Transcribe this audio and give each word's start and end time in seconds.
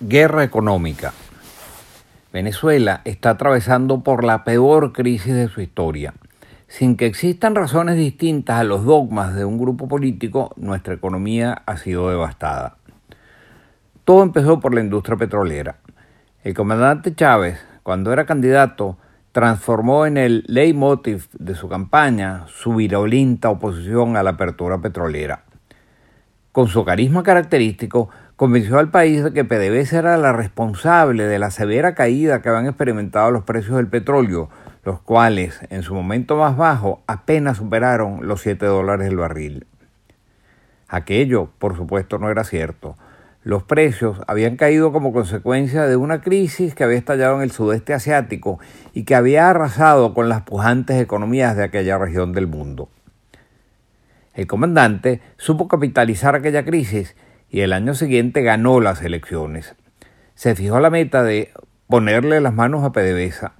Guerra 0.00 0.44
económica. 0.44 1.14
Venezuela 2.30 3.00
está 3.06 3.30
atravesando 3.30 4.02
por 4.02 4.24
la 4.24 4.44
peor 4.44 4.92
crisis 4.92 5.32
de 5.32 5.48
su 5.48 5.62
historia. 5.62 6.12
Sin 6.68 6.98
que 6.98 7.06
existan 7.06 7.54
razones 7.54 7.96
distintas 7.96 8.60
a 8.60 8.64
los 8.64 8.84
dogmas 8.84 9.34
de 9.34 9.46
un 9.46 9.56
grupo 9.56 9.88
político, 9.88 10.52
nuestra 10.56 10.92
economía 10.92 11.62
ha 11.64 11.78
sido 11.78 12.10
devastada. 12.10 12.76
Todo 14.04 14.22
empezó 14.22 14.60
por 14.60 14.74
la 14.74 14.82
industria 14.82 15.16
petrolera. 15.16 15.78
El 16.44 16.52
comandante 16.52 17.14
Chávez, 17.14 17.58
cuando 17.82 18.12
era 18.12 18.26
candidato, 18.26 18.98
transformó 19.32 20.04
en 20.04 20.18
el 20.18 20.44
leitmotiv 20.46 21.30
de 21.32 21.54
su 21.54 21.70
campaña 21.70 22.44
su 22.48 22.74
virulenta 22.74 23.48
oposición 23.48 24.18
a 24.18 24.22
la 24.22 24.32
apertura 24.32 24.76
petrolera. 24.78 25.44
Con 26.52 26.68
su 26.68 26.84
carisma 26.84 27.22
característico, 27.22 28.10
convenció 28.36 28.78
al 28.78 28.90
país 28.90 29.24
de 29.24 29.32
que 29.32 29.44
PDVSA 29.44 29.98
era 29.98 30.16
la 30.18 30.32
responsable 30.32 31.24
de 31.24 31.38
la 31.38 31.50
severa 31.50 31.94
caída 31.94 32.42
que 32.42 32.50
habían 32.50 32.66
experimentado 32.66 33.30
los 33.30 33.44
precios 33.44 33.76
del 33.76 33.88
petróleo, 33.88 34.50
los 34.84 35.00
cuales 35.00 35.60
en 35.70 35.82
su 35.82 35.94
momento 35.94 36.36
más 36.36 36.56
bajo 36.56 37.02
apenas 37.06 37.56
superaron 37.56 38.26
los 38.28 38.42
7 38.42 38.66
dólares 38.66 39.08
el 39.08 39.16
barril. 39.16 39.66
Aquello, 40.86 41.50
por 41.58 41.76
supuesto, 41.76 42.18
no 42.18 42.30
era 42.30 42.44
cierto. 42.44 42.96
Los 43.42 43.62
precios 43.62 44.20
habían 44.26 44.56
caído 44.56 44.92
como 44.92 45.12
consecuencia 45.12 45.86
de 45.86 45.96
una 45.96 46.20
crisis 46.20 46.74
que 46.74 46.84
había 46.84 46.98
estallado 46.98 47.36
en 47.36 47.42
el 47.42 47.52
sudeste 47.52 47.94
asiático 47.94 48.58
y 48.92 49.04
que 49.04 49.14
había 49.14 49.48
arrasado 49.48 50.14
con 50.14 50.28
las 50.28 50.42
pujantes 50.42 51.00
economías 51.00 51.56
de 51.56 51.64
aquella 51.64 51.96
región 51.96 52.32
del 52.32 52.48
mundo. 52.48 52.88
El 54.34 54.46
comandante 54.46 55.22
supo 55.38 55.68
capitalizar 55.68 56.34
aquella 56.34 56.64
crisis 56.64 57.16
y 57.50 57.60
el 57.60 57.72
año 57.72 57.94
siguiente 57.94 58.42
ganó 58.42 58.80
las 58.80 59.02
elecciones. 59.02 59.74
Se 60.34 60.54
fijó 60.54 60.80
la 60.80 60.90
meta 60.90 61.22
de 61.22 61.52
ponerle 61.86 62.40
las 62.40 62.52
manos 62.52 62.84
a 62.84 62.92
PDVSA. 62.92 63.52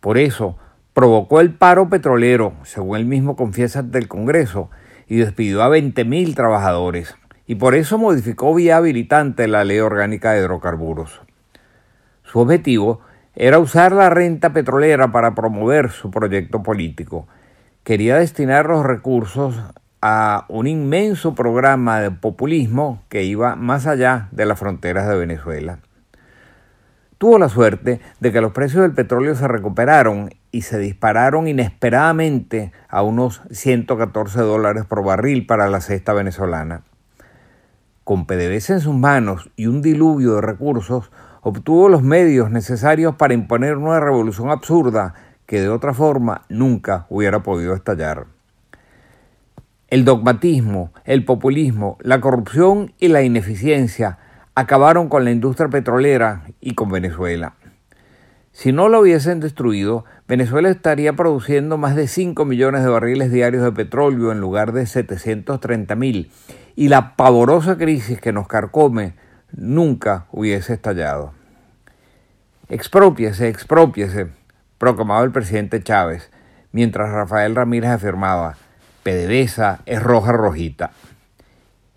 Por 0.00 0.18
eso, 0.18 0.56
provocó 0.92 1.40
el 1.40 1.54
paro 1.54 1.88
petrolero, 1.88 2.54
según 2.62 2.98
él 2.98 3.06
mismo 3.06 3.36
confiesa 3.36 3.80
ante 3.80 3.98
el 3.98 4.08
Congreso, 4.08 4.70
y 5.08 5.16
despidió 5.16 5.62
a 5.62 5.68
20.000 5.68 6.34
trabajadores. 6.34 7.16
Y 7.46 7.56
por 7.56 7.74
eso 7.74 7.98
modificó 7.98 8.54
vía 8.54 8.78
habilitante 8.78 9.48
la 9.48 9.64
ley 9.64 9.80
orgánica 9.80 10.32
de 10.32 10.40
hidrocarburos. 10.40 11.20
Su 12.22 12.40
objetivo 12.40 13.00
era 13.34 13.58
usar 13.58 13.92
la 13.92 14.10
renta 14.10 14.52
petrolera 14.52 15.10
para 15.12 15.34
promover 15.34 15.90
su 15.90 16.10
proyecto 16.10 16.62
político. 16.62 17.26
Quería 17.82 18.16
destinar 18.16 18.66
los 18.66 18.84
recursos 18.84 19.56
a 20.06 20.44
un 20.50 20.66
inmenso 20.66 21.34
programa 21.34 21.98
de 21.98 22.10
populismo 22.10 23.02
que 23.08 23.24
iba 23.24 23.56
más 23.56 23.86
allá 23.86 24.28
de 24.32 24.44
las 24.44 24.58
fronteras 24.58 25.08
de 25.08 25.16
Venezuela. 25.16 25.78
Tuvo 27.16 27.38
la 27.38 27.48
suerte 27.48 28.02
de 28.20 28.30
que 28.30 28.42
los 28.42 28.52
precios 28.52 28.82
del 28.82 28.92
petróleo 28.92 29.34
se 29.34 29.48
recuperaron 29.48 30.28
y 30.50 30.60
se 30.60 30.78
dispararon 30.78 31.48
inesperadamente 31.48 32.70
a 32.90 33.00
unos 33.00 33.40
114 33.50 34.40
dólares 34.40 34.84
por 34.84 35.02
barril 35.02 35.46
para 35.46 35.70
la 35.70 35.80
cesta 35.80 36.12
venezolana. 36.12 36.82
Con 38.04 38.26
PDVSA 38.26 38.74
en 38.74 38.80
sus 38.80 38.94
manos 38.94 39.50
y 39.56 39.68
un 39.68 39.80
diluvio 39.80 40.34
de 40.34 40.42
recursos, 40.42 41.10
obtuvo 41.40 41.88
los 41.88 42.02
medios 42.02 42.50
necesarios 42.50 43.14
para 43.14 43.32
imponer 43.32 43.78
una 43.78 44.00
revolución 44.00 44.50
absurda 44.50 45.14
que 45.46 45.62
de 45.62 45.70
otra 45.70 45.94
forma 45.94 46.42
nunca 46.50 47.06
hubiera 47.08 47.42
podido 47.42 47.74
estallar. 47.74 48.26
El 49.94 50.04
dogmatismo, 50.04 50.92
el 51.04 51.24
populismo, 51.24 51.98
la 52.00 52.20
corrupción 52.20 52.92
y 52.98 53.06
la 53.06 53.22
ineficiencia 53.22 54.18
acabaron 54.56 55.08
con 55.08 55.24
la 55.24 55.30
industria 55.30 55.68
petrolera 55.68 56.46
y 56.60 56.74
con 56.74 56.90
Venezuela. 56.90 57.54
Si 58.50 58.72
no 58.72 58.88
lo 58.88 58.98
hubiesen 58.98 59.38
destruido, 59.38 60.04
Venezuela 60.26 60.68
estaría 60.68 61.12
produciendo 61.12 61.78
más 61.78 61.94
de 61.94 62.08
5 62.08 62.44
millones 62.44 62.82
de 62.82 62.88
barriles 62.88 63.30
diarios 63.30 63.62
de 63.62 63.70
petróleo 63.70 64.32
en 64.32 64.40
lugar 64.40 64.72
de 64.72 64.84
730 64.86 65.94
mil 65.94 66.32
y 66.74 66.88
la 66.88 67.14
pavorosa 67.14 67.78
crisis 67.78 68.20
que 68.20 68.32
nos 68.32 68.48
carcome 68.48 69.14
nunca 69.52 70.26
hubiese 70.32 70.72
estallado. 70.72 71.34
Expropiese, 72.68 73.48
expropiese, 73.48 74.26
proclamaba 74.76 75.22
el 75.22 75.30
presidente 75.30 75.80
Chávez, 75.80 76.32
mientras 76.72 77.12
Rafael 77.12 77.54
Ramírez 77.54 77.90
afirmaba, 77.90 78.56
PDVSA 79.04 79.82
es 79.86 80.02
roja 80.02 80.32
rojita. 80.32 80.90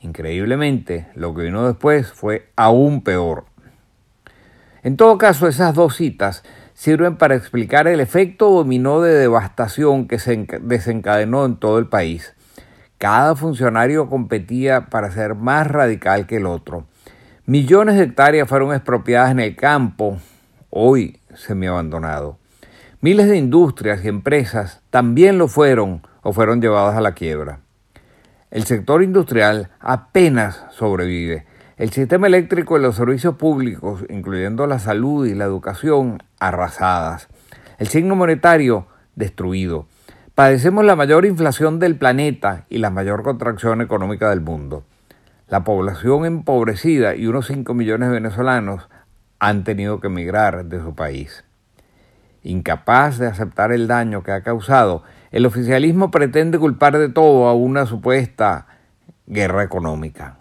Increíblemente, 0.00 1.06
lo 1.14 1.34
que 1.34 1.44
vino 1.44 1.66
después 1.66 2.12
fue 2.12 2.50
aún 2.56 3.02
peor. 3.02 3.46
En 4.82 4.96
todo 4.96 5.16
caso, 5.16 5.48
esas 5.48 5.74
dos 5.74 5.96
citas 5.96 6.42
sirven 6.74 7.16
para 7.16 7.34
explicar 7.34 7.88
el 7.88 8.00
efecto 8.00 8.50
dominó 8.50 9.00
de 9.00 9.14
devastación 9.14 10.06
que 10.06 10.18
se 10.18 10.46
desencadenó 10.60 11.46
en 11.46 11.56
todo 11.56 11.78
el 11.78 11.86
país. 11.86 12.34
Cada 12.98 13.34
funcionario 13.34 14.08
competía 14.08 14.86
para 14.86 15.10
ser 15.10 15.34
más 15.34 15.66
radical 15.66 16.26
que 16.26 16.36
el 16.36 16.46
otro. 16.46 16.86
Millones 17.46 17.96
de 17.96 18.04
hectáreas 18.04 18.48
fueron 18.48 18.74
expropiadas 18.74 19.30
en 19.30 19.40
el 19.40 19.54
campo, 19.54 20.18
hoy 20.70 21.20
semi-abandonado. 21.34 22.38
Miles 23.00 23.28
de 23.28 23.36
industrias 23.36 24.04
y 24.04 24.08
empresas 24.08 24.82
también 24.90 25.38
lo 25.38 25.48
fueron 25.48 26.02
o 26.26 26.32
fueron 26.32 26.60
llevadas 26.60 26.96
a 26.96 27.00
la 27.00 27.12
quiebra. 27.12 27.60
El 28.50 28.64
sector 28.64 29.00
industrial 29.04 29.70
apenas 29.78 30.64
sobrevive. 30.70 31.46
El 31.76 31.92
sistema 31.92 32.26
eléctrico 32.26 32.76
y 32.76 32.82
los 32.82 32.96
servicios 32.96 33.36
públicos, 33.36 34.04
incluyendo 34.08 34.66
la 34.66 34.80
salud 34.80 35.24
y 35.26 35.36
la 35.36 35.44
educación, 35.44 36.20
arrasadas. 36.40 37.28
El 37.78 37.86
signo 37.86 38.16
monetario 38.16 38.88
destruido. 39.14 39.86
Padecemos 40.34 40.84
la 40.84 40.96
mayor 40.96 41.26
inflación 41.26 41.78
del 41.78 41.96
planeta 41.96 42.64
y 42.68 42.78
la 42.78 42.90
mayor 42.90 43.22
contracción 43.22 43.80
económica 43.80 44.28
del 44.28 44.40
mundo. 44.40 44.82
La 45.46 45.62
población 45.62 46.26
empobrecida 46.26 47.14
y 47.14 47.28
unos 47.28 47.46
5 47.46 47.72
millones 47.72 48.08
de 48.08 48.14
venezolanos 48.14 48.88
han 49.38 49.62
tenido 49.62 50.00
que 50.00 50.08
emigrar 50.08 50.64
de 50.64 50.80
su 50.80 50.92
país. 50.96 51.45
Incapaz 52.46 53.18
de 53.18 53.26
aceptar 53.26 53.72
el 53.72 53.88
daño 53.88 54.22
que 54.22 54.30
ha 54.30 54.42
causado, 54.42 55.02
el 55.32 55.46
oficialismo 55.46 56.12
pretende 56.12 56.60
culpar 56.60 56.96
de 56.96 57.08
todo 57.08 57.48
a 57.48 57.54
una 57.54 57.86
supuesta 57.86 58.68
guerra 59.26 59.64
económica. 59.64 60.38